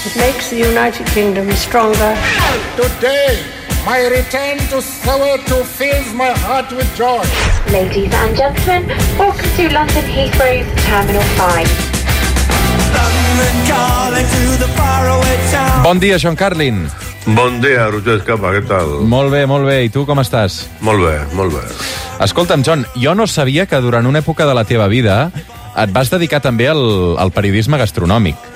It 0.00 0.16
makes 0.16 0.48
the 0.48 0.56
United 0.56 1.04
Kingdom 1.08 1.52
stronger. 1.52 2.16
Today, 2.72 3.36
my 3.84 4.00
return 4.08 4.56
to 4.72 4.80
Soweto 4.80 5.62
fills 5.62 6.14
my 6.14 6.32
heart 6.40 6.72
with 6.72 6.88
joy. 6.96 7.20
Ladies 7.68 8.08
and 8.08 8.34
gentlemen, 8.34 8.88
welcome 9.20 9.50
to 9.60 9.68
London 9.68 10.00
Heathrow's 10.08 10.64
Terminal 10.88 11.20
5. 11.36 11.68
Bon 15.84 16.00
dia, 16.00 16.18
Sean 16.18 16.34
Carlin. 16.34 16.88
Bon 17.36 17.60
dia, 17.60 17.92
Roger 17.92 18.16
Escapa, 18.22 18.56
què 18.56 18.64
tal? 18.64 19.04
Molt 19.04 19.28
bé, 19.36 19.44
molt 19.44 19.68
bé. 19.68 19.84
I 19.84 19.92
tu 19.92 20.08
com 20.08 20.16
estàs? 20.24 20.64
Molt 20.80 21.04
bé, 21.04 21.28
molt 21.36 21.52
bé. 21.52 21.60
Escolta'm, 22.24 22.64
John, 22.64 22.88
jo 22.96 23.12
no 23.12 23.28
sabia 23.28 23.68
que 23.68 23.76
durant 23.84 24.08
una 24.08 24.24
època 24.24 24.48
de 24.48 24.56
la 24.56 24.64
teva 24.64 24.88
vida 24.88 25.28
et 25.76 25.92
vas 25.92 26.08
dedicar 26.08 26.40
també 26.40 26.72
al, 26.72 27.20
al 27.20 27.36
periodisme 27.36 27.76
gastronòmic. 27.76 28.49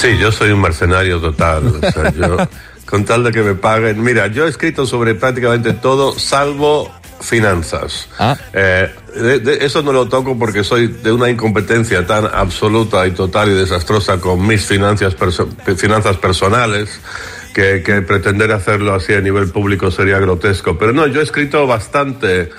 Sí, 0.00 0.16
yo 0.18 0.30
soy 0.30 0.50
un 0.50 0.60
mercenario 0.60 1.20
total. 1.20 1.66
O 1.82 1.90
sea, 1.90 2.12
yo, 2.12 2.36
con 2.86 3.04
tal 3.04 3.24
de 3.24 3.32
que 3.32 3.42
me 3.42 3.54
paguen. 3.54 4.02
Mira, 4.02 4.28
yo 4.28 4.46
he 4.46 4.48
escrito 4.48 4.86
sobre 4.86 5.14
prácticamente 5.14 5.72
todo, 5.74 6.18
salvo 6.18 6.90
finanzas. 7.20 8.08
Ah. 8.18 8.36
Eh, 8.52 8.88
de- 9.16 9.40
de- 9.40 9.64
eso 9.66 9.82
no 9.82 9.92
lo 9.92 10.08
toco 10.08 10.38
porque 10.38 10.62
soy 10.62 10.86
de 10.86 11.10
una 11.10 11.28
incompetencia 11.28 12.06
tan 12.06 12.26
absoluta 12.26 13.04
y 13.06 13.10
total 13.10 13.48
y 13.50 13.54
desastrosa 13.54 14.20
con 14.20 14.46
mis 14.46 14.64
finanzas, 14.64 15.16
perso- 15.16 15.48
finanzas 15.76 16.16
personales 16.18 17.00
que, 17.54 17.82
que 17.84 18.02
pretender 18.02 18.52
hacerlo 18.52 18.94
así 18.94 19.14
a 19.14 19.20
nivel 19.20 19.50
público 19.50 19.90
sería 19.90 20.20
grotesco. 20.20 20.78
Pero 20.78 20.92
no, 20.92 21.08
yo 21.08 21.20
he 21.20 21.24
escrito 21.24 21.66
bastante 21.66 22.50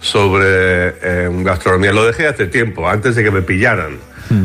sobre 0.00 0.88
eh, 1.00 1.30
gastronomía. 1.44 1.92
Lo 1.92 2.04
dejé 2.04 2.26
hace 2.26 2.46
tiempo, 2.48 2.88
antes 2.88 3.14
de 3.14 3.22
que 3.22 3.30
me 3.30 3.42
pillaran, 3.42 3.98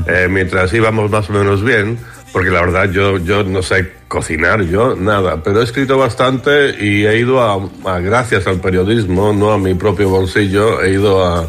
eh, 0.07 0.27
mientras 0.29 0.71
íbamos 0.73 1.09
más 1.11 1.29
o 1.29 1.33
menos 1.33 1.63
bien, 1.63 1.97
porque 2.33 2.49
la 2.49 2.59
verdad 2.61 2.89
yo, 2.91 3.17
yo 3.19 3.43
no 3.43 3.61
sé 3.63 3.93
cocinar, 4.09 4.63
yo 4.63 4.95
nada, 4.95 5.41
pero 5.41 5.61
he 5.61 5.63
escrito 5.63 5.97
bastante 5.97 6.75
y 6.83 7.05
he 7.05 7.17
ido 7.19 7.39
a, 7.41 7.69
a- 7.89 7.99
gracias 7.99 8.45
al 8.47 8.59
periodismo, 8.59 9.31
no 9.31 9.51
a 9.53 9.57
mi 9.57 9.75
propio 9.75 10.09
bolsillo, 10.09 10.81
he 10.83 10.91
ido 10.93 11.23
a, 11.25 11.47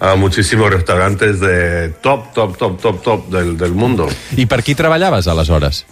a 0.00 0.14
muchísimos 0.16 0.68
restaurantes 0.70 1.40
de 1.40 1.88
top, 2.02 2.34
top, 2.34 2.56
top, 2.58 2.80
top, 2.80 3.02
top 3.02 3.28
del, 3.28 3.56
del 3.56 3.72
mundo. 3.72 4.08
I 4.36 4.44
per 4.46 4.62
qui 4.62 4.74
treballaves, 4.74 5.26
aleshores? 5.26 5.86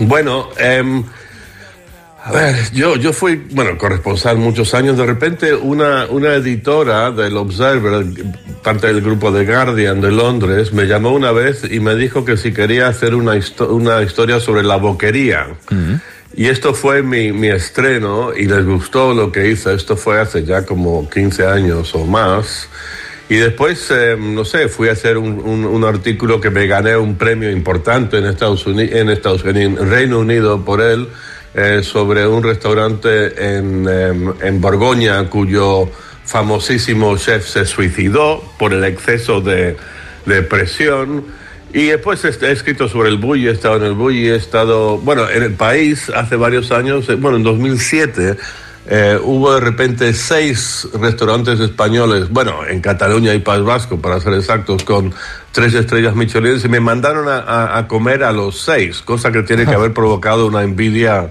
Bueno, 0.00 0.48
em, 0.58 1.04
a 2.28 2.32
ver, 2.32 2.56
yo, 2.72 2.96
yo 2.96 3.12
fui, 3.12 3.36
bueno, 3.52 3.76
corresponsal 3.78 4.36
muchos 4.38 4.74
años. 4.74 4.96
De 4.98 5.06
repente, 5.06 5.54
una, 5.54 6.06
una 6.06 6.34
editora 6.34 7.10
del 7.10 7.36
Observer, 7.36 8.04
parte 8.62 8.88
del 8.88 9.00
grupo 9.00 9.30
de 9.32 9.44
Guardian 9.46 10.00
de 10.00 10.12
Londres, 10.12 10.72
me 10.72 10.84
llamó 10.86 11.12
una 11.12 11.32
vez 11.32 11.62
y 11.70 11.80
me 11.80 11.94
dijo 11.94 12.24
que 12.24 12.36
si 12.36 12.52
quería 12.52 12.88
hacer 12.88 13.14
una, 13.14 13.34
histo- 13.36 13.68
una 13.70 14.02
historia 14.02 14.40
sobre 14.40 14.62
la 14.62 14.76
boquería. 14.76 15.46
Y 16.36 16.46
esto 16.46 16.74
fue 16.74 17.02
mi, 17.02 17.32
mi 17.32 17.48
estreno 17.48 18.32
y 18.36 18.44
les 18.46 18.64
gustó 18.64 19.14
lo 19.14 19.32
que 19.32 19.48
hice. 19.50 19.74
Esto 19.74 19.96
fue 19.96 20.20
hace 20.20 20.44
ya 20.44 20.64
como 20.64 21.08
15 21.08 21.46
años 21.46 21.94
o 21.94 22.04
más. 22.04 22.68
Y 23.30 23.36
después, 23.36 23.88
eh, 23.90 24.16
no 24.18 24.44
sé, 24.44 24.68
fui 24.68 24.88
a 24.88 24.92
hacer 24.92 25.18
un, 25.18 25.40
un- 25.40 25.64
un 25.66 25.84
artículo 25.84 26.40
que 26.40 26.50
me 26.50 26.66
gané 26.66 26.96
un 26.96 27.16
premio 27.16 27.50
importante 27.50 28.18
en 28.18 28.26
Estados 28.26 28.66
Unidos, 28.66 28.94
en 28.94 29.08
Estados 29.10 29.42
Unidos, 29.44 29.80
en 29.82 29.90
Reino 29.90 30.18
Unido 30.20 30.64
por 30.64 30.80
él, 30.80 31.08
eh, 31.54 31.80
sobre 31.82 32.26
un 32.26 32.42
restaurante 32.42 33.56
en, 33.56 33.88
em, 33.88 34.34
en 34.40 34.60
Borgoña 34.60 35.28
cuyo 35.28 35.88
famosísimo 36.24 37.16
chef 37.16 37.46
se 37.46 37.64
suicidó 37.64 38.42
por 38.58 38.72
el 38.74 38.84
exceso 38.84 39.40
de, 39.40 39.76
de 40.26 40.42
presión. 40.42 41.24
Y 41.72 41.86
después 41.86 42.24
he 42.24 42.52
escrito 42.52 42.88
sobre 42.88 43.08
el 43.08 43.18
bully, 43.18 43.48
he 43.48 43.50
estado 43.50 43.76
en 43.76 43.84
el 43.84 43.92
bully, 43.92 44.28
he 44.28 44.36
estado, 44.36 44.98
bueno, 44.98 45.28
en 45.28 45.42
el 45.42 45.54
país 45.54 46.10
hace 46.14 46.36
varios 46.36 46.70
años, 46.70 47.08
eh, 47.08 47.14
bueno, 47.14 47.36
en 47.36 47.42
2007 47.42 48.36
eh, 48.90 49.18
hubo 49.22 49.54
de 49.54 49.60
repente 49.60 50.12
seis 50.14 50.88
restaurantes 50.98 51.60
españoles, 51.60 52.30
bueno, 52.30 52.66
en 52.66 52.80
Cataluña 52.80 53.34
y 53.34 53.40
País 53.40 53.62
Vasco, 53.64 54.00
para 54.00 54.18
ser 54.20 54.32
exactos, 54.34 54.82
con 54.84 55.12
tres 55.52 55.74
estrellas 55.74 56.14
Michelin, 56.16 56.58
y 56.64 56.68
me 56.68 56.80
mandaron 56.80 57.28
a, 57.28 57.38
a- 57.38 57.78
a 57.78 57.86
comer 57.88 58.24
a 58.24 58.32
los 58.32 58.60
seis, 58.60 59.00
cosa 59.02 59.30
que 59.30 59.42
tiene 59.42 59.66
que 59.66 59.74
haber 59.74 59.92
provocado 59.94 60.46
una 60.46 60.62
envidia 60.62 61.28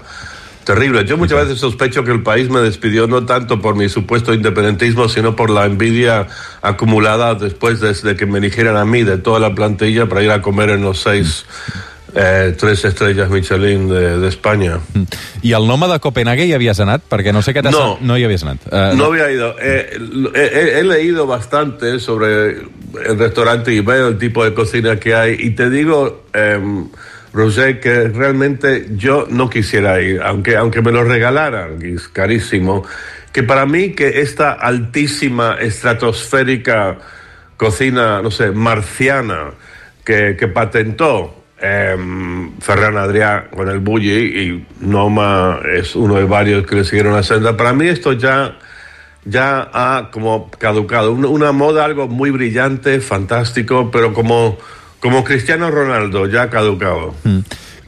terrible. 0.64 1.04
Yo 1.06 1.16
muchas 1.16 1.44
veces 1.46 1.58
sospecho 1.58 2.04
que 2.04 2.12
el 2.12 2.22
país 2.22 2.50
me 2.50 2.60
despidió 2.60 3.06
no 3.06 3.24
tanto 3.24 3.60
por 3.60 3.74
mi 3.74 3.88
supuesto 3.88 4.34
independentismo, 4.34 5.08
sino 5.08 5.34
por 5.34 5.48
la 5.50 5.64
envidia 5.64 6.26
acumulada 6.60 7.34
después 7.34 7.80
de, 7.80 7.92
de 7.94 8.16
que 8.16 8.26
me 8.26 8.38
eligieran 8.38 8.76
a 8.76 8.84
mí 8.84 9.02
de 9.02 9.16
toda 9.16 9.40
la 9.40 9.54
plantilla 9.54 10.06
para 10.10 10.22
ir 10.22 10.30
a 10.30 10.42
comer 10.42 10.68
en 10.70 10.82
los 10.82 11.00
seis 11.00 11.46
eh, 12.14 12.54
tres 12.58 12.84
estrellas 12.84 13.28
Michelin 13.30 13.88
de, 13.88 14.18
de 14.18 14.28
España. 14.28 14.78
I 15.42 15.52
al 15.52 15.66
Noma 15.66 15.88
de 15.88 15.98
Copenhague 16.00 16.46
hi 16.46 16.52
havies 16.54 16.80
anat? 16.80 17.02
Perquè 17.08 17.32
no 17.32 17.42
sé 17.42 17.52
què 17.54 17.62
t'ha... 17.62 17.70
No. 17.70 17.98
No 18.00 18.16
hi 18.18 18.24
havies 18.24 18.42
anat. 18.44 18.64
Uh, 18.70 18.96
No 18.96 19.06
había 19.06 19.30
ido. 19.30 19.54
Eh, 19.60 19.98
he, 20.34 20.40
he- 20.46 20.78
he 20.80 20.84
leído 20.84 21.26
bastante 21.26 21.98
sobre 22.00 22.50
el 23.04 23.18
restaurante 23.18 23.72
y 23.72 23.80
veo 23.80 24.08
el 24.08 24.18
tipo 24.18 24.44
de 24.44 24.54
cocina 24.54 24.96
que 24.98 25.14
hay. 25.14 25.36
Y 25.38 25.50
te 25.50 25.68
digo, 25.70 26.24
em, 26.32 26.88
Roger, 27.32 27.78
que 27.80 28.08
realmente 28.08 28.86
yo 28.96 29.26
no 29.28 29.50
quisiera 29.50 30.00
ir, 30.00 30.20
aunque, 30.22 30.56
aunque 30.56 30.80
me 30.80 30.90
lo 30.90 31.04
regalaran, 31.04 31.80
es 31.82 32.08
carísimo. 32.08 32.84
Que 33.32 33.42
para 33.42 33.66
mí, 33.66 33.90
que 33.90 34.22
esta 34.22 34.52
altísima, 34.52 35.56
estratosférica 35.60 36.98
cocina, 37.56 38.22
no 38.22 38.30
sé, 38.30 38.50
marciana, 38.50 39.50
que, 40.04 40.36
que 40.38 40.48
patentó 40.48 41.37
em, 41.60 42.58
Ferran 42.60 42.96
Adrià 42.96 43.48
con 43.54 43.68
el 43.68 43.80
Bulli 43.80 44.10
y 44.10 44.66
Noma 44.80 45.60
es 45.76 45.96
uno 45.96 46.16
de 46.16 46.24
varios 46.24 46.66
que 46.66 46.76
le 46.76 46.84
siguieron 46.84 47.14
la 47.14 47.22
senda. 47.22 47.56
Para 47.56 47.72
mí 47.72 47.86
esto 47.88 48.12
ya, 48.12 48.58
ya 49.24 49.68
ha 49.72 50.10
como 50.10 50.50
caducado. 50.50 51.12
Una, 51.12 51.28
una 51.28 51.52
moda, 51.52 51.84
algo 51.84 52.08
muy 52.08 52.30
brillante, 52.30 53.00
fantástico, 53.00 53.90
pero 53.90 54.12
como, 54.14 54.58
como 55.00 55.24
Cristiano 55.24 55.70
Ronaldo, 55.70 56.26
ya 56.26 56.42
ha 56.42 56.50
caducado. 56.50 57.14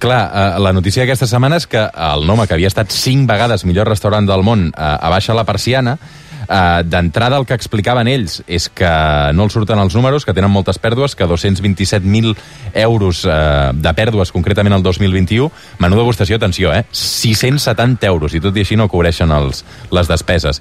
Clar, 0.00 0.30
eh, 0.32 0.60
la 0.64 0.72
notícia 0.72 1.04
d'aquesta 1.04 1.26
setmana 1.28 1.58
és 1.60 1.66
que 1.68 1.80
el 1.84 2.22
Noma, 2.24 2.46
que 2.48 2.56
havia 2.56 2.70
estat 2.70 2.88
cinc 2.88 3.28
vegades 3.28 3.66
millor 3.68 3.84
restaurant 3.90 4.24
del 4.24 4.40
món, 4.42 4.70
eh, 4.72 4.96
abaixa 4.96 5.36
la 5.36 5.44
persiana. 5.44 5.98
Eh, 6.50 6.82
D'entrada, 6.84 7.38
el 7.38 7.46
que 7.46 7.54
explicaven 7.54 8.08
ells 8.10 8.40
és 8.50 8.66
que 8.74 8.90
no 9.36 9.46
els 9.46 9.54
surten 9.54 9.78
els 9.78 9.94
números, 9.94 10.26
que 10.26 10.34
tenen 10.34 10.50
moltes 10.50 10.80
pèrdues, 10.82 11.14
que 11.14 11.28
227.000 11.30 12.34
euros 12.82 13.22
eh, 13.22 13.70
de 13.74 13.92
pèrdues, 13.94 14.32
concretament 14.34 14.74
el 14.74 14.82
2021, 14.82 15.46
menú 15.78 16.00
degustació, 16.00 16.40
atenció, 16.40 16.74
eh? 16.74 16.82
670 16.90 18.10
euros, 18.10 18.34
i 18.34 18.42
tot 18.42 18.56
i 18.58 18.64
així 18.64 18.78
no 18.80 18.88
cobreixen 18.90 19.30
els, 19.30 19.62
les 19.94 20.10
despeses. 20.10 20.58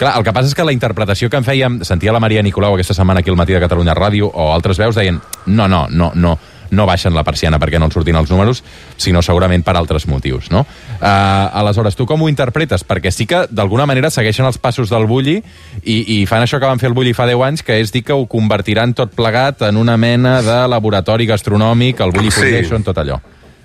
Clar, 0.00 0.14
el 0.16 0.24
que 0.24 0.32
passa 0.36 0.52
és 0.52 0.56
que 0.56 0.64
la 0.64 0.76
interpretació 0.76 1.32
que 1.32 1.40
en 1.40 1.48
fèiem, 1.48 1.80
sentia 1.88 2.12
la 2.12 2.20
Maria 2.20 2.44
Nicolau 2.44 2.76
aquesta 2.76 2.96
setmana 2.96 3.24
aquí 3.24 3.32
al 3.32 3.40
Matí 3.40 3.56
de 3.56 3.64
Catalunya 3.64 3.96
Ràdio, 3.96 4.28
o 4.28 4.52
altres 4.52 4.80
veus 4.80 4.96
deien, 4.96 5.22
no, 5.46 5.68
no, 5.68 5.86
no, 5.88 6.12
no, 6.14 6.36
no 6.70 6.86
baixen 6.86 7.14
la 7.14 7.24
persiana 7.24 7.58
perquè 7.58 7.78
no 7.78 7.88
en 7.88 7.94
surtin 7.94 8.16
els 8.16 8.30
números, 8.30 8.62
sinó 8.96 9.22
segurament 9.22 9.64
per 9.66 9.76
altres 9.76 10.06
motius, 10.10 10.50
no? 10.50 10.64
Uh, 11.00 11.60
aleshores, 11.62 11.96
tu 11.96 12.06
com 12.06 12.22
ho 12.22 12.28
interpretes? 12.28 12.84
Perquè 12.86 13.12
sí 13.14 13.26
que, 13.26 13.44
d'alguna 13.50 13.86
manera, 13.86 14.10
segueixen 14.10 14.46
els 14.46 14.58
passos 14.58 14.90
del 14.90 15.06
Bulli 15.10 15.38
i, 15.82 15.98
i 16.20 16.26
fan 16.30 16.44
això 16.44 16.60
que 16.60 16.68
van 16.68 16.80
fer 16.82 16.90
el 16.90 16.96
Bulli 16.96 17.14
fa 17.16 17.28
10 17.28 17.46
anys, 17.48 17.64
que 17.66 17.80
és 17.80 17.92
dir 17.92 18.04
que 18.06 18.16
ho 18.16 18.26
convertiran 18.30 18.94
tot 18.94 19.14
plegat 19.16 19.66
en 19.68 19.76
una 19.80 19.96
mena 20.00 20.40
de 20.42 20.62
laboratori 20.68 21.28
gastronòmic, 21.30 22.00
el 22.00 22.16
Bulli 22.16 22.30
Sí. 22.30 22.40
Foundation, 22.40 22.82
tot 22.86 22.98
allò. 22.98 23.20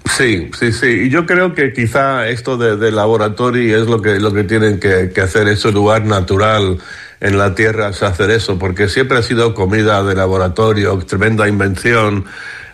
Sí, 0.06 0.50
sí, 0.58 0.72
sí. 0.72 0.88
Y 1.06 1.10
yo 1.10 1.26
creo 1.26 1.54
que 1.54 1.74
quizá 1.74 2.28
esto 2.28 2.58
de, 2.58 2.78
de 2.78 2.92
laboratorio 2.92 3.82
es 3.82 3.88
lo 3.88 4.02
que, 4.02 4.20
lo 4.20 4.34
que 4.34 4.44
tienen 4.44 4.80
que, 4.80 5.12
que 5.14 5.22
hacer, 5.22 5.48
ese 5.48 5.72
lugar 5.72 6.06
natural 6.06 6.78
en 7.20 7.38
la 7.38 7.56
tierra 7.56 7.90
es 7.90 8.04
hacer 8.04 8.30
eso, 8.30 8.60
porque 8.60 8.88
siempre 8.88 9.18
ha 9.18 9.24
sido 9.24 9.54
comida 9.54 10.04
de 10.04 10.16
laboratorio, 10.16 10.98
tremenda 11.00 11.48
invención. 11.48 12.26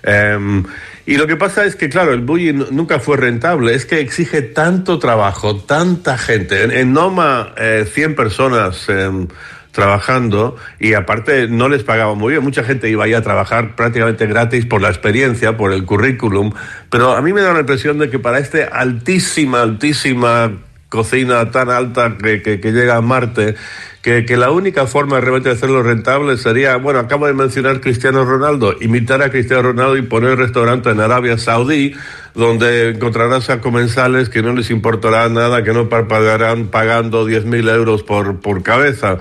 Em, 0.04 0.64
y 1.06 1.18
lo 1.18 1.28
que 1.28 1.36
pasa 1.36 1.66
es 1.66 1.76
que, 1.76 1.90
claro, 1.90 2.14
el 2.14 2.22
bullying 2.22 2.54
nu- 2.56 2.68
nunca 2.72 3.00
fue 3.00 3.18
rentable, 3.18 3.74
es 3.76 3.86
que 3.86 4.00
exige 4.00 4.42
tanto 4.42 5.00
trabajo, 5.00 5.56
tanta 5.58 6.18
gente. 6.18 6.64
En, 6.64 6.72
en 6.72 6.94
Noma, 6.94 7.54
eh, 7.58 7.86
100 7.92 8.16
personas. 8.16 8.88
em, 8.90 9.28
trabajando 9.72 10.58
y 10.82 10.96
aparte 10.96 11.48
no 11.48 11.70
les 11.70 11.84
pagaban 11.84 12.18
muy 12.18 12.34
bien. 12.34 12.44
Mucha 12.44 12.62
gente 12.62 12.90
iba 12.90 13.06
ahí 13.06 13.14
a 13.14 13.22
trabajar 13.22 13.74
prácticamente 13.78 14.26
gratis 14.28 14.66
por 14.66 14.82
la 14.82 14.90
experiencia, 14.90 15.56
por 15.56 15.72
el 15.72 15.86
currículum, 15.86 16.52
pero 16.90 17.14
a 17.14 17.22
mí 17.22 17.32
me 17.32 17.40
da 17.40 17.54
la 17.54 17.62
impresión 17.62 17.98
de 17.98 18.10
que 18.10 18.20
para 18.20 18.40
este 18.40 18.66
altísima, 18.66 19.62
altísima 19.62 20.52
cocina 20.92 21.50
tan 21.52 21.70
alta 21.70 22.18
que, 22.22 22.42
que- 22.42 22.72
llega 22.74 22.98
a 22.98 23.02
Marte, 23.02 23.56
que, 24.02 24.26
que 24.26 24.36
la 24.36 24.52
única 24.52 24.86
forma 24.88 25.22
realmente 25.22 25.48
de 25.48 25.56
hacerlo 25.56 25.82
rentable 25.84 26.38
sería, 26.38 26.76
bueno, 26.76 27.00
acabo 27.00 27.28
de 27.28 27.34
mencionar 27.34 27.80
Cristiano 27.80 28.26
Ronaldo, 28.26 28.76
imitar 28.82 29.22
a 29.22 29.30
Cristiano 29.32 29.64
Ronaldo 29.64 29.96
y 29.96 30.02
poner 30.02 30.38
restaurante 30.38 30.90
en 30.90 31.00
Arabia 31.00 31.38
Saudí, 31.38 31.94
donde 32.36 32.90
encontrarás 32.90 33.50
a 33.50 33.62
comensales 33.62 34.28
que 34.28 34.42
no 34.42 34.54
les 34.54 34.70
importará 34.70 35.30
nada, 35.30 35.64
que 35.64 35.72
no 35.72 35.88
parpadearán 35.88 36.68
pagando 36.68 37.26
10.000 37.26 37.70
euros 37.74 38.04
por, 38.04 38.42
por 38.42 38.62
cabeza. 38.62 39.20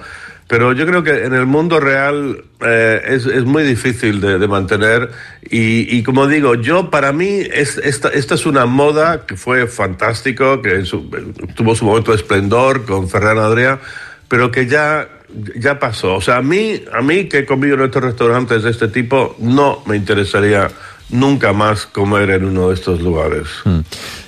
Pero 0.50 0.72
yo 0.72 0.84
creo 0.84 1.04
que 1.04 1.26
en 1.26 1.32
el 1.32 1.46
mundo 1.46 1.78
real 1.78 2.42
eh, 2.60 3.00
es, 3.06 3.24
es, 3.24 3.44
muy 3.44 3.62
difícil 3.62 4.20
de, 4.20 4.48
mantener 4.48 5.08
y, 5.48 5.96
y, 5.96 6.02
como 6.02 6.26
digo, 6.26 6.56
yo 6.56 6.90
para 6.90 7.12
mí 7.12 7.28
es, 7.52 7.78
esta, 7.78 8.08
esta 8.08 8.34
es 8.34 8.44
una 8.46 8.66
moda 8.66 9.26
que 9.26 9.36
fue 9.36 9.68
fantástico, 9.68 10.60
que 10.60 10.82
tuvo 11.54 11.76
su 11.76 11.84
momento 11.84 12.10
de 12.10 12.16
esplendor 12.16 12.84
con 12.84 13.08
Ferran 13.08 13.38
Adrià, 13.38 13.78
pero 14.26 14.50
que 14.50 14.66
ya 14.66 15.08
ya 15.54 15.78
pasó. 15.78 16.16
O 16.16 16.20
sea, 16.20 16.38
a 16.38 16.42
mí, 16.42 16.82
a 16.92 17.00
mí 17.00 17.28
que 17.28 17.38
he 17.38 17.46
comido 17.46 17.76
en 17.76 17.82
estos 17.82 18.02
restaurantes 18.02 18.64
de 18.64 18.70
este 18.70 18.88
tipo, 18.88 19.36
no 19.38 19.84
me 19.86 19.94
interesaria 19.94 20.68
nunca 21.12 21.52
más 21.52 21.86
comer 21.86 22.30
en 22.30 22.44
uno 22.44 22.68
de 22.68 22.74
estos 22.74 23.00
lugares. 23.00 23.48
Mm. 23.64 23.80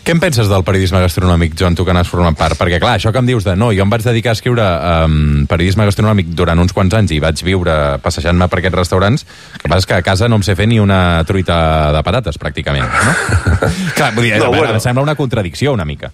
Què 0.03 0.17
en 0.17 0.19
penses 0.19 0.49
del 0.51 0.65
periodisme 0.67 0.99
gastronòmic, 0.99 1.55
Joan, 1.59 1.77
tu 1.79 1.85
que 1.87 1.95
n'has 1.95 2.11
format 2.11 2.35
part? 2.39 2.59
Perquè, 2.59 2.81
clar, 2.83 2.97
això 2.99 3.13
que 3.15 3.21
em 3.23 3.29
dius 3.29 3.47
de 3.47 3.55
no, 3.55 3.71
jo 3.71 3.85
em 3.85 3.93
vaig 3.93 4.03
dedicar 4.03 4.33
a 4.33 4.39
escriure 4.39 4.65
um, 5.05 5.45
periodisme 5.51 5.87
gastronòmic 5.87 6.33
durant 6.35 6.59
uns 6.59 6.75
quants 6.75 6.97
anys 6.99 7.15
i 7.15 7.21
vaig 7.23 7.45
viure 7.47 7.77
passejant-me 8.03 8.51
per 8.51 8.59
aquests 8.59 8.81
restaurants, 8.81 9.27
el 9.55 9.63
que 9.63 9.71
passa 9.71 9.93
que 9.93 10.01
a 10.01 10.03
casa 10.03 10.27
no 10.29 10.41
em 10.41 10.47
sé 10.47 10.59
fer 10.59 10.67
ni 10.67 10.81
una 10.83 11.23
truita 11.29 11.93
de 11.95 12.03
patates, 12.03 12.41
pràcticament, 12.43 12.91
no? 12.91 13.15
clar, 13.99 14.11
vull 14.17 14.27
dir, 14.27 14.37
no, 14.43 14.51
bueno. 14.51 14.75
em 14.75 14.83
sembla 14.83 15.07
una 15.07 15.15
contradicció, 15.19 15.77
una 15.79 15.87
mica. 15.87 16.11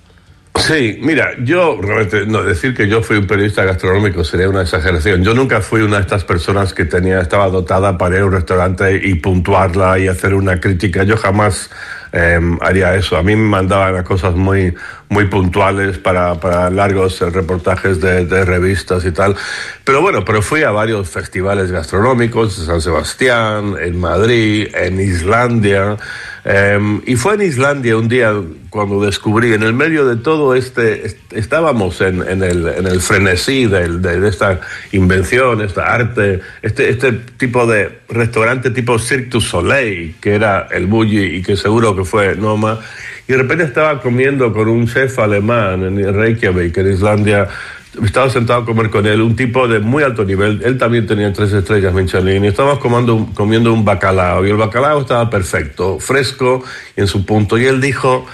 Sí, 0.59 0.99
mira, 1.01 1.33
yo 1.43 1.79
realmente, 1.81 2.27
no, 2.27 2.43
decir 2.43 2.75
que 2.75 2.89
yo 2.89 3.03
fui 3.03 3.17
un 3.17 3.27
periodista 3.27 3.65
gastronómico 3.65 4.25
sería 4.25 4.49
una 4.49 4.63
exageración. 4.63 5.23
Yo 5.25 5.35
nunca 5.35 5.61
fui 5.61 5.81
una 5.83 5.97
de 5.97 6.03
estas 6.03 6.25
personas 6.25 6.75
que 6.75 6.85
tenía, 6.85 7.21
estaba 7.21 7.49
dotada 7.49 7.97
para 7.97 8.17
ir 8.17 8.23
a 8.23 8.27
un 8.27 8.33
restaurante 8.33 9.01
y 9.03 9.15
puntuarla 9.15 9.99
y 9.99 10.09
hacer 10.09 10.35
una 10.35 10.61
crítica. 10.61 11.05
Yo 11.05 11.17
jamás 11.17 11.71
eh, 12.13 12.41
haría 12.61 12.95
eso. 12.95 13.17
A 13.17 13.23
mí 13.23 13.37
me 13.37 13.49
mandaban 13.49 13.97
a 13.97 14.05
cosas 14.05 14.35
muy, 14.35 14.75
muy 15.09 15.27
puntuales 15.27 15.99
para, 15.99 16.35
para 16.41 16.71
largos 16.71 17.21
reportajes 17.21 18.01
de, 18.01 18.25
de, 18.27 18.45
revistas 18.45 19.05
y 19.05 19.13
tal. 19.13 19.37
Pero 19.85 20.01
bueno, 20.01 20.25
pero 20.25 20.43
fui 20.43 20.63
a 20.63 20.71
varios 20.71 21.09
festivales 21.09 21.71
gastronómicos, 21.71 22.59
en 22.59 22.67
San 22.67 22.81
Sebastián, 22.81 23.75
en 23.81 23.99
Madrid, 23.99 24.69
en 24.75 25.01
Islandia. 25.01 25.97
Eh, 26.45 27.01
y 27.07 27.17
fue 27.17 27.35
en 27.35 27.43
Islandia 27.43 27.97
un 27.97 28.09
día 28.09 28.33
cuando 28.71 29.05
descubrí, 29.05 29.53
en 29.53 29.63
el 29.63 29.73
medio 29.73 30.07
de 30.07 30.17
todo 30.17 30.55
este, 30.55 31.07
est 31.07 31.19
estábamos 31.33 32.01
en, 32.01 32.27
en, 32.27 32.43
el, 32.43 32.69
en 32.69 32.87
el 32.87 33.01
frenesí 33.01 33.67
de, 33.67 33.99
de, 33.99 34.21
de, 34.21 34.29
esta 34.29 34.61
invención, 34.93 35.63
esta 35.63 35.93
arte, 35.93 36.41
este, 36.63 36.91
este 36.91 37.13
tipo 37.13 37.67
de 37.67 38.01
restaurante 38.09 38.71
tipo 38.71 38.99
Cirque 38.99 39.31
du 39.31 39.41
Soleil, 39.41 40.15
que 40.21 40.35
era 40.35 40.69
el 40.71 40.87
Bulli 40.87 41.37
y 41.37 41.43
que 41.43 41.57
seguro 41.57 41.95
que 41.99 42.05
fue 42.05 42.37
Noma, 42.37 42.81
y 43.27 43.33
de 43.33 43.39
repente 43.39 43.65
estaba 43.65 44.01
comiendo 44.01 44.53
con 44.53 44.69
un 44.69 44.87
chef 44.87 45.19
alemán 45.19 45.83
en 45.85 46.15
Reykjavik, 46.15 46.77
en 46.79 46.93
Islandia, 46.93 47.49
estaba 48.05 48.31
sentado 48.31 48.63
a 48.63 48.65
comer 48.65 48.91
con 48.91 49.07
él, 49.07 49.21
un 49.21 49.35
tipo 49.35 49.67
de 49.67 49.81
muy 49.81 50.05
alto 50.05 50.25
nivel, 50.25 50.61
él 50.65 50.79
también 50.79 51.07
tenía 51.07 51.33
tres 51.33 51.53
estrellas 51.53 51.93
Michelin, 51.93 52.45
y 52.45 52.49
estábamos 52.49 52.79
comiendo, 52.79 53.29
comiendo 53.35 53.73
un 53.73 53.85
bacalao, 53.85 54.47
y 54.47 54.51
el 54.51 54.57
bacalao 54.57 55.01
estaba 55.01 55.29
perfecto, 55.29 55.99
fresco 55.99 56.63
y 56.97 57.01
en 57.01 57.07
su 57.07 57.27
punto, 57.27 57.59
y 57.59 57.67
él 57.67 57.81
dijo, 57.81 58.27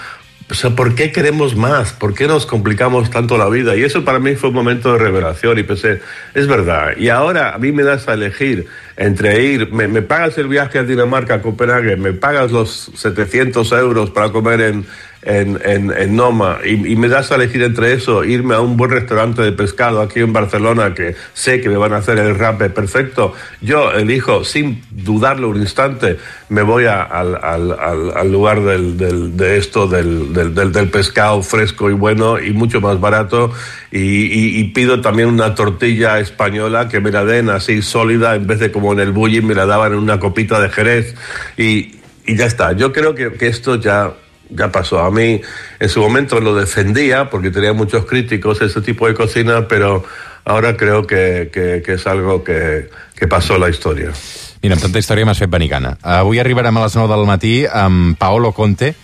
o 0.47 0.53
sea, 0.53 0.69
¿por 0.71 0.93
qué 0.93 1.11
queremos 1.11 1.55
más? 1.55 1.93
¿Por 1.93 2.13
qué 2.13 2.27
nos 2.27 2.45
complicamos 2.45 3.09
tanto 3.09 3.35
la 3.37 3.49
vida? 3.49 3.75
Y 3.75 3.83
eso 3.83 4.05
para 4.05 4.19
mí 4.19 4.35
fue 4.35 4.49
un 4.49 4.55
momento 4.55 4.93
de 4.93 4.99
revelación 4.99 5.57
y 5.57 5.63
pensé, 5.63 6.01
es 6.35 6.45
verdad. 6.45 6.95
Y 6.97 7.09
ahora 7.09 7.55
a 7.55 7.57
mí 7.57 7.71
me 7.71 7.81
das 7.81 8.07
a 8.07 8.13
elegir 8.13 8.67
entre 8.97 9.43
ir, 9.43 9.71
me, 9.71 9.87
me 9.87 10.01
pagas 10.01 10.37
el 10.37 10.47
viaje 10.47 10.79
a 10.79 10.83
Dinamarca, 10.83 11.35
a 11.35 11.41
Copenhague, 11.41 11.97
me 11.97 12.13
pagas 12.13 12.51
los 12.51 12.91
700 12.95 13.71
euros 13.73 14.11
para 14.11 14.31
comer 14.31 14.61
en, 14.61 14.85
en, 15.25 15.59
en, 15.65 15.91
en 15.91 16.15
Noma. 16.15 16.59
Y, 16.63 16.91
y, 16.91 16.95
me 16.95 17.09
das 17.09 17.31
a 17.31 17.35
elegir 17.35 17.63
entre 17.63 17.93
eso, 17.93 18.23
irme 18.23 18.53
a 18.53 18.61
un 18.61 18.77
buen 18.77 18.91
restaurante 18.91 19.41
de 19.41 19.51
pescado 19.51 20.01
aquí 20.01 20.19
en 20.19 20.31
Barcelona 20.31 20.93
que 20.93 21.15
sé 21.33 21.59
que 21.61 21.67
me 21.67 21.77
van 21.77 21.93
a 21.93 21.97
hacer 21.97 22.19
el 22.19 22.37
rape 22.37 22.69
perfecto, 22.69 23.33
yo 23.59 23.91
elijo 23.91 24.43
sin 24.43 24.83
dudarlo 24.91 25.49
un 25.49 25.57
instante, 25.57 26.17
me 26.49 26.61
voy 26.61 26.85
a, 26.85 27.01
al, 27.01 27.35
al, 27.35 27.71
al, 28.15 28.31
lugar 28.31 28.61
del, 28.61 28.97
del, 28.97 29.35
de 29.35 29.57
esto, 29.57 29.87
del, 29.87 30.31
del, 30.33 30.53
del, 30.53 30.89
pescado 30.89 31.41
fresco 31.41 31.89
y 31.89 31.93
bueno 31.93 32.39
y 32.39 32.51
mucho 32.53 32.79
más 32.79 32.99
barato. 32.99 33.51
Y, 33.91 33.97
y, 33.97 34.59
y, 34.59 34.63
pido 34.65 35.01
también 35.01 35.29
una 35.29 35.55
tortilla 35.55 36.19
española 36.19 36.87
que 36.87 36.99
me 36.99 37.11
la 37.11 37.25
den 37.25 37.49
así 37.49 37.81
sólida 37.81 38.35
en 38.35 38.45
vez 38.45 38.59
de 38.59 38.71
como 38.71 38.93
en 38.93 38.99
el 38.99 39.11
bullying 39.11 39.43
me 39.43 39.55
la 39.55 39.65
daban 39.65 39.93
en 39.93 39.99
una 39.99 40.19
copita 40.19 40.59
de 40.59 40.69
jerez. 40.69 41.15
Y, 41.57 41.95
y 42.27 42.35
ya 42.35 42.45
está. 42.45 42.73
Yo 42.73 42.91
creo 42.91 43.15
que, 43.15 43.33
que 43.33 43.47
esto 43.47 43.75
ya 43.75 44.13
ya 44.49 44.71
pasó. 44.71 44.99
A 44.99 45.11
mí 45.11 45.41
en 45.79 45.89
su 45.89 46.01
momento 46.01 46.39
lo 46.39 46.55
defendía 46.55 47.29
porque 47.29 47.51
tenía 47.51 47.73
muchos 47.73 48.05
críticos 48.05 48.61
ese 48.61 48.81
tipo 48.81 49.07
de 49.07 49.13
cocina, 49.13 49.67
pero 49.67 50.03
ahora 50.45 50.77
creo 50.77 51.05
que, 51.05 51.49
que, 51.51 51.81
que 51.83 51.93
és 51.93 52.07
algo 52.07 52.43
que, 52.43 52.89
que 53.15 53.27
passó 53.27 53.57
la 53.57 53.69
història. 53.69 54.13
Mira, 54.61 54.77
amb 54.77 54.81
tanta 54.81 55.01
història 55.01 55.25
m'has 55.27 55.41
fet 55.41 55.51
benicana. 55.51 55.95
Avui 56.01 56.39
arribarem 56.41 56.77
a 56.77 56.85
les 56.85 56.95
9 56.97 57.11
del 57.11 57.27
matí 57.29 57.55
amb 57.65 58.17
Paolo 58.17 58.53
Conte, 58.53 58.95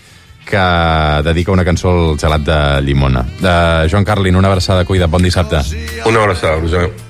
que 0.46 0.66
dedica 1.26 1.54
una 1.54 1.66
cançó 1.66 1.92
al 1.92 2.20
gelat 2.22 2.46
de 2.46 2.58
llimona. 2.86 3.22
Uh, 3.42 3.88
Joan 3.90 4.06
Carlin, 4.06 4.36
una 4.36 4.50
abraçada, 4.50 4.86
cuida, 4.86 5.08
bon 5.08 5.22
dissabte. 5.22 5.62
Una 6.06 6.24
abraçada, 6.24 6.60
Roger. 6.60 7.10